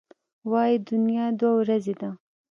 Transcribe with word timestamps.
وايي 0.51 0.75
دنیا 0.89 1.25
دوه 1.39 1.53
ورځې 1.59 1.93
ده. 2.01 2.09